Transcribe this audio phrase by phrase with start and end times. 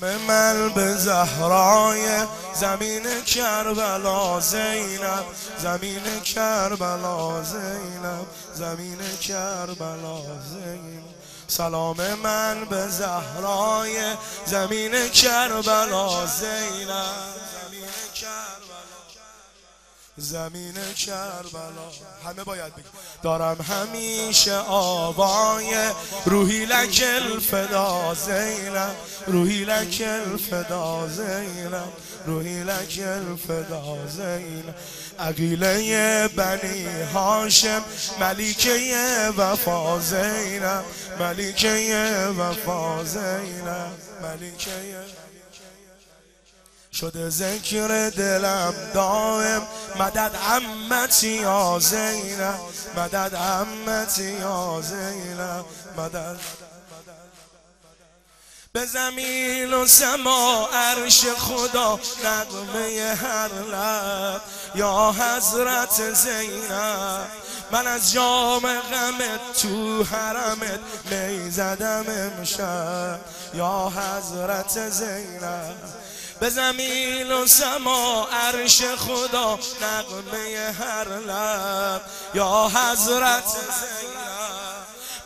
[0.00, 5.24] سلام من به زهرای زمین کربلا زینب
[5.58, 10.18] زمین کربلا زینب زمین کربلا
[10.50, 11.04] زینب.
[11.48, 14.14] سلام من به زهرای
[14.46, 17.35] زمین کربلا زینب.
[20.16, 20.74] زمین
[21.06, 21.90] کربلا.
[22.24, 22.90] همه باید بگیم.
[23.22, 25.90] دارم همیشه آوای
[26.26, 28.94] روحی لکل فدا زینم
[29.26, 31.88] روحی لکل فدا زینم
[32.26, 34.74] روحی لکل فدا زینم
[35.18, 37.82] عقیله بنی هاشم
[38.20, 38.94] ملیکه
[39.38, 40.84] وفا زینم
[41.20, 42.06] ملیکه
[42.38, 43.90] وفا زینم
[44.22, 44.70] ملیکه
[46.96, 49.62] شده ذکر دلم دائم
[49.98, 52.60] مدد عمتی یا زینب
[52.96, 55.64] مدد عمتی یا زینب
[55.98, 56.36] مدد
[58.72, 64.40] به زمین و سما عرش خدا نقمه هر لب.
[64.74, 67.26] یا حضرت زینب
[67.72, 73.20] من از جام غمت تو حرمت می زدم امشب.
[73.54, 76.05] یا حضرت زینب
[76.40, 82.02] به زمین و سما عرش خدا نقمه هر لب.
[82.34, 83.44] یا حضرت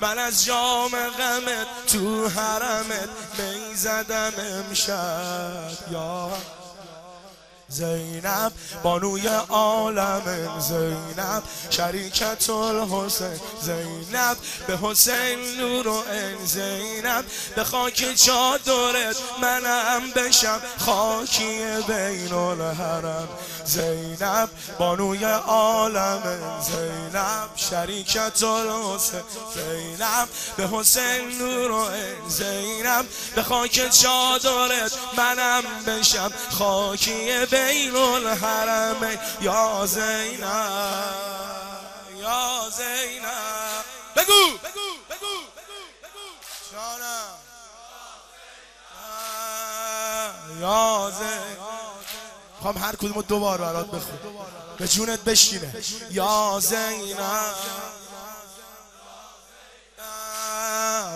[0.01, 4.33] من از جام غمت تو حرمت می زدم
[5.91, 6.31] یا
[7.71, 17.25] زینب بانوی عالم زینب شریکت الحسین زینب به حسین نور و این زینب
[17.57, 23.29] به خاک چادرت منم بشم خاکی بین الحرم.
[23.65, 26.23] زینب بانوی عالم
[26.63, 29.21] زینب شریکت الحسین
[29.55, 37.97] زینب به حسین نور و این زینب به خاک چادرت منم بشم خاکی بین بین
[37.97, 40.41] الحرم یا زینب
[42.21, 43.85] یا زینب
[44.17, 44.59] بگو!
[44.59, 44.89] بگو!
[45.11, 45.37] بگو!
[50.61, 51.59] یا زینب
[52.63, 54.19] خواهم هر کدوم دو بار برات بخون
[54.79, 55.75] به جونت بشینه.
[56.11, 57.55] یا زینب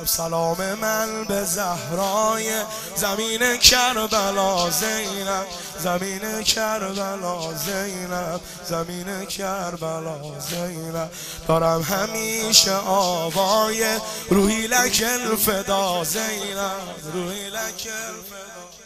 [0.06, 2.52] سلام من به زهرای
[2.96, 5.46] زمین کربلا زینب.
[5.78, 8.40] زمین کربلا زینب.
[8.64, 11.10] زمین کربلا زینب.
[11.48, 13.98] دارم همیشه آوای
[14.30, 17.14] روحی لکل فدا زینب.
[17.14, 18.83] روحی لکل فدا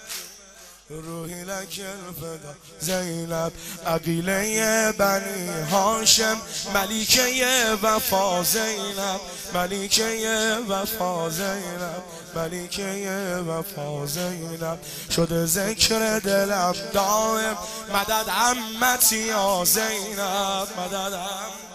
[0.91, 1.83] روحی لکل
[2.21, 3.53] فدا زینب
[3.87, 6.37] عقیله بنی هاشم
[6.75, 9.21] ملیکه وفا زینب
[9.55, 12.03] ملیکه وفا زینب
[12.37, 14.79] ملیکه وفا زینب.
[15.11, 17.57] شده ذکر دلم دائم
[17.95, 21.68] مدد عمتی یا زینب مدد عمتی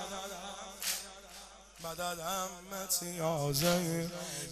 [1.93, 3.21] مدد امتی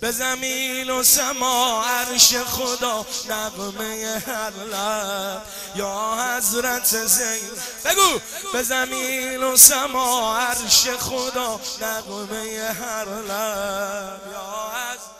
[0.01, 5.41] به زمین و سما عرش خدا نغمه هر لب.
[5.75, 7.49] یا حضرت زین
[7.85, 8.19] بگو.
[8.53, 14.21] به زمین و سما عرش خدا نغمه هر لب.
[14.33, 15.11] یا حضرت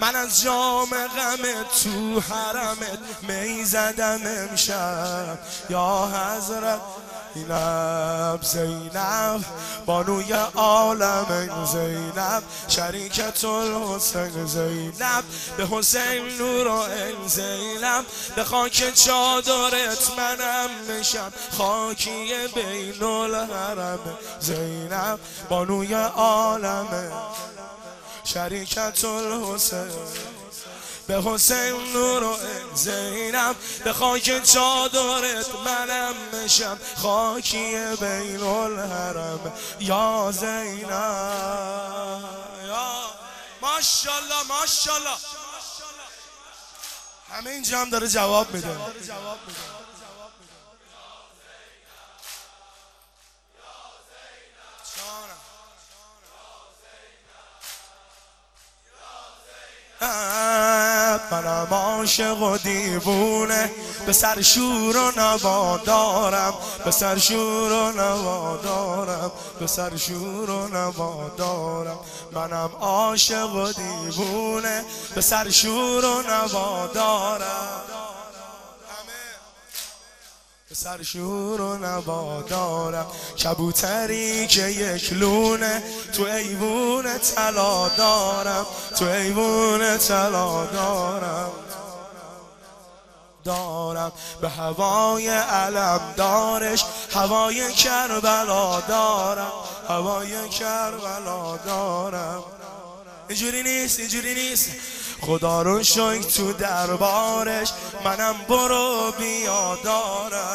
[0.00, 5.38] من از جام غم تو حرمت می زدم امشب.
[5.70, 6.80] یا حضرت
[7.34, 9.44] زینب زینب
[9.86, 15.24] بانوی عالم زینب شریکت الحسین زینب
[15.56, 16.82] به حسین نور و
[17.26, 18.04] زینب
[18.36, 23.98] به خاک چادرت منم میشم خاکی بین الحرم
[24.40, 25.18] زینب
[25.48, 27.12] بانوی عالم
[28.24, 30.41] شریکت الحسین
[31.06, 32.36] به حسین نور و
[32.74, 33.56] زینب.
[33.84, 39.52] به خاک چادرت منم مشم خاکی بین الحرم.
[39.80, 40.90] یا زینب.
[42.66, 43.02] یا
[43.62, 45.16] ماشالله ماشالله
[47.32, 48.76] همه اینجا هم داره جواب میده.
[61.30, 63.70] منم عاشق و دیوونه.
[64.06, 66.54] به سر شور و نوا دارم.
[66.84, 69.32] به سر شور و نوا دارم.
[69.60, 71.98] به سر شور و نوا دارم.
[72.32, 74.84] منم عاشق و دیوونه.
[75.14, 78.01] به سر شور و نوا دارم.
[80.74, 83.06] سر شور و نوا دارم.
[83.44, 85.82] کبوتری که یک لونه
[86.12, 88.66] تو ایوون طلا دارم.
[88.98, 91.50] تو ایوون طلا دارم.
[93.44, 94.12] دارم.
[94.40, 96.84] به هوای علم دارش.
[97.14, 99.52] هوای کربلا دارم.
[99.88, 102.44] هوای کربلا دارم.
[103.28, 104.70] اینجوری نیست اینجوری نیست.
[105.26, 107.72] خدا رو شکر تو دربارش
[108.04, 110.51] منم برو بیا دارم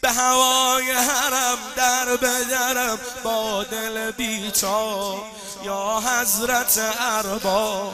[0.00, 5.14] به هوای حرم در بدرم با دل بیتا
[5.64, 7.92] یا حضرت اربا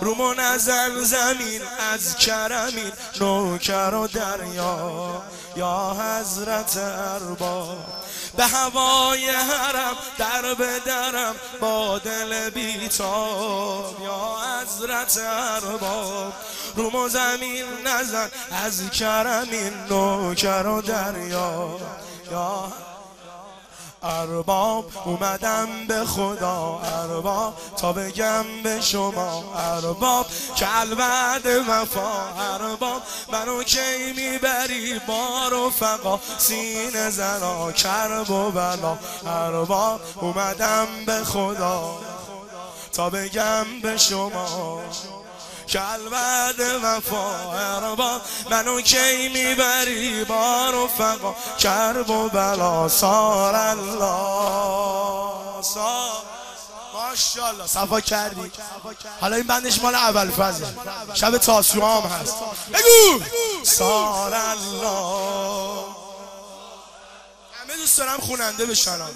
[0.00, 1.62] رو منزل زمین
[1.92, 5.22] از کرمین نوکر و دریا.
[5.56, 7.76] یا حضرت اربا
[8.36, 16.32] به هوای حرم در بدرم با دل بیتاب یا حضرت ارباب
[16.76, 18.28] رو زمین نزن
[18.64, 21.78] از کرمین نوکر و دریا.
[22.30, 22.72] یا
[24.02, 27.54] ارباب اومدم به خدا ارباب.
[27.76, 30.26] تا بگم به شما ارباب.
[30.80, 33.02] الوعد وفا ارباب.
[33.32, 38.98] منو کی می‌بری؟ با رفقا سین زنا کرب و بلا.
[39.26, 41.98] ارباب اومدم به خدا.
[42.92, 44.80] تا بگم به شما.
[45.70, 48.20] کلبد وفا اربا
[48.50, 54.00] منو کی می‌بری؟ با رفقا کرب و بلا سار الله.
[56.94, 58.52] ماشاءالله صفا کردی.
[59.20, 60.66] حالا این بندش مال اول فضل
[61.14, 62.34] شب تاسوعا هم هست.
[62.72, 63.24] بگو!
[63.64, 65.84] سار الله.
[67.60, 69.10] همه دوست دارم خوننده بشنم.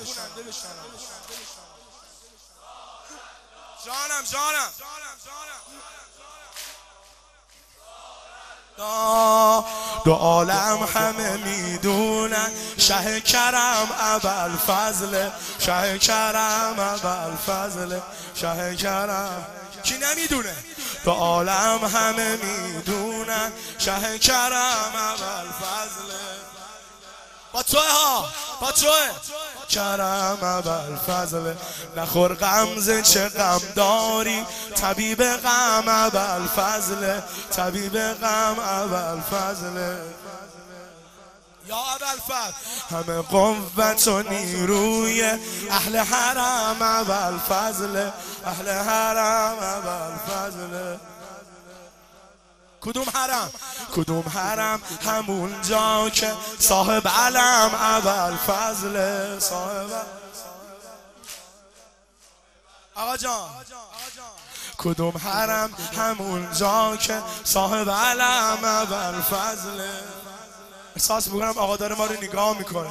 [3.86, 4.70] جانم جانم.
[10.04, 18.00] دو عالم همه می‌دونن شه کرم اول فضل شه کرم اول فضل
[18.34, 19.44] شه کرم.
[19.82, 20.56] کی نمی‌دونه؟
[21.04, 26.14] دو عالم همه می‌دونن شه کرم اول فضل
[27.52, 28.28] با توه ها
[28.64, 29.10] با توه
[29.68, 31.54] کرم اول فضل.
[31.96, 34.46] نخور غمزه چه غم داری؟
[34.76, 37.20] طبیب غم اول فضل.
[37.56, 39.96] طبیب غم اول فضل.
[41.66, 42.54] یا اول فضل.
[42.90, 45.22] همه قوت و نیروی
[45.70, 48.10] اهل حرم اول فضل.
[48.46, 50.96] اهل حرم اول فضل.
[52.84, 53.50] کدوم حرم؟
[53.94, 59.90] کدوم حرم؟ همون جا که صاحب علم اول فضل صاحب
[62.94, 63.48] آقا جان.
[64.78, 69.88] کدوم حرم؟ همون جا که صاحب علم اول فضل.
[70.96, 72.90] احساس بکنم آقا داره ما رو نگاه می‌کنه.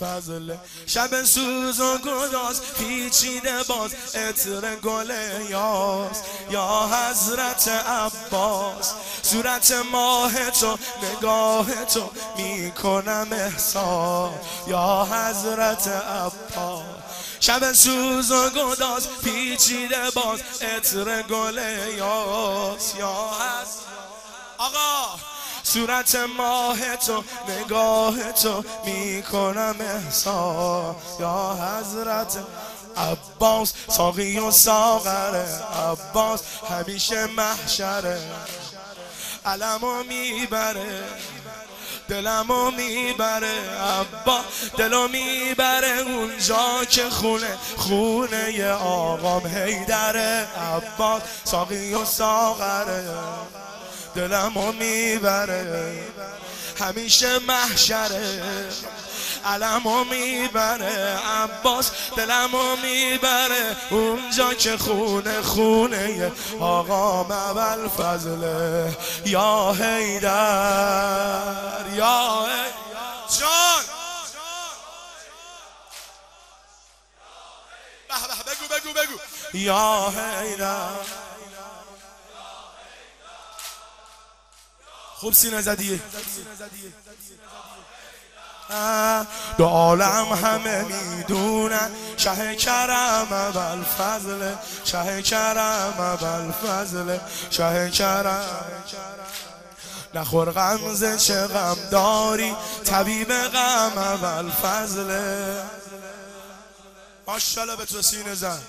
[0.00, 0.56] فضل
[0.86, 5.10] شب سوز و گداز پیچیده باز اتر گل
[5.50, 6.22] یاس.
[6.50, 8.92] یا حضرت عباس
[9.22, 14.32] صورت ماه تو نگاه تو می‌کنم احساس.
[14.66, 16.82] یا حضرت عباس
[17.40, 20.40] شب سوز و گداز پیچیده باز
[20.76, 21.58] اتر گل
[21.98, 22.94] یاس.
[22.98, 23.90] یا حضرت
[24.58, 25.29] آقا!
[25.62, 30.96] صورت ماه تو نگاه تو می‌کنم احساس.
[31.20, 32.38] یا حضرت
[32.96, 35.46] عباس ساقی و ساغره
[35.90, 36.40] عباس
[36.70, 38.20] همیشه محشره
[39.46, 41.04] علمو می‌بره
[42.08, 43.60] دلمو می‌بره.
[43.80, 44.40] عبا
[44.78, 53.04] دلو می‌بره اونجا که خونه خونه آقام هیدره عباس ساقی و ساغره
[54.14, 56.04] دلمو می‌بره.
[56.80, 58.42] همیشه محشره.
[59.44, 61.18] علمو می‌بره.
[61.18, 63.76] عباس دلمو می‌بره.
[63.90, 68.96] اونجا که خونه خونه آقا اول فضله.
[69.26, 70.30] یا هیدر
[71.94, 72.46] یا
[73.40, 73.84] جان.
[78.46, 79.18] بگو بگو بگو.
[79.54, 81.19] یا هیدر
[85.20, 86.00] خوب سینه زدیه.
[89.58, 97.18] دو عالم همه می‌دونن شه کرم اول فضل شه کرم اول فضل
[97.50, 98.64] شه کرم.
[100.14, 105.62] نخور غمزه چه غم داری طبیب غم اول فضله.
[107.26, 108.60] ماشالله به تو سینه زن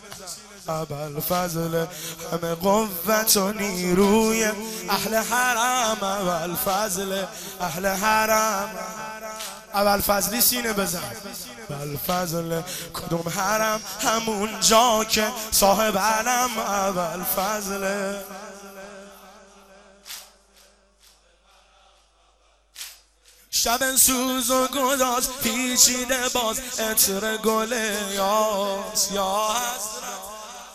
[0.68, 1.86] ابل فضل
[2.32, 4.52] همه قوت و نیروی
[4.90, 7.26] اهل حرم ابل فضل
[7.62, 8.70] اهل حرم.
[9.74, 11.16] اول فضلی سینه بزن.
[11.70, 12.62] اول فضل
[12.94, 16.60] کدوم حرم؟ همون جا که صاحب علم.
[16.60, 18.14] اول فضل.
[23.54, 27.72] شب سوز و گداز پیچیده باز اتر گل
[28.14, 30.01] یاس یا حضرت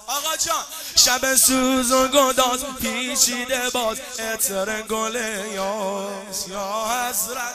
[0.06, 0.64] آقا جان
[0.96, 5.14] شب سوز و گداز پیچیده باز اتر گل
[5.54, 6.48] یاس.
[6.48, 7.54] یا حضرت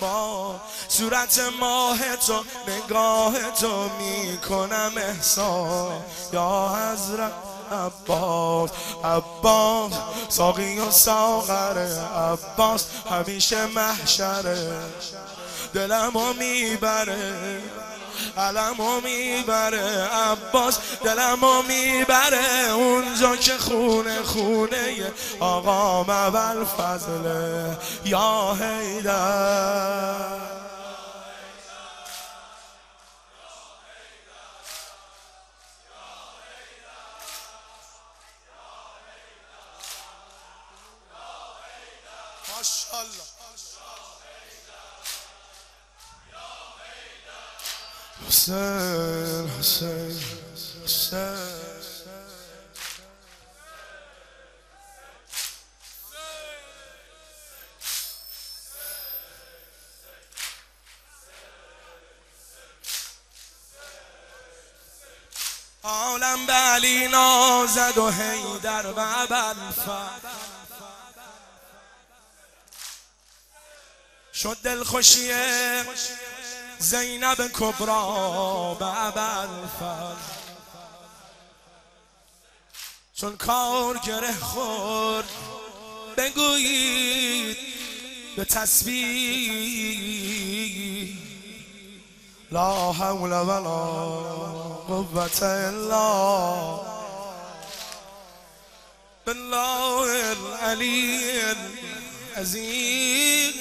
[0.00, 7.32] با صورت ماه تو نگاه تو می‌کنم احسان یا حضرت
[7.72, 8.70] عباس
[9.04, 9.92] عباس
[10.28, 14.82] ساقی و ساغره عباس همیشه محشره
[15.74, 17.62] دلمو می‌بره.
[18.38, 27.78] علمو می‌بره عباس دلمو می‌بره اونجا که خونه خونه آقا مول فضله.
[28.04, 30.50] یا حیدر.
[42.48, 43.24] ماشاءالله.
[48.30, 50.20] حسین حسین
[65.82, 70.28] عالم به علی نازد و حیدر و ابوالفضل
[74.34, 75.30] شد دلخوشی
[76.80, 80.40] زینب کبرا به ابوالفضل
[83.14, 85.28] چون کار گره خورد
[86.16, 87.56] بگویید
[88.36, 89.90] به تسبیح.
[92.52, 93.84] لا حول ولا
[94.88, 96.80] قوة الا
[99.26, 101.54] بالله العلي
[102.36, 103.59] العظيم